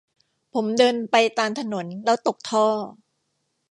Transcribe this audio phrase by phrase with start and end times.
[0.53, 2.65] ผมเดินไปตามถนน แล้วตกท่อ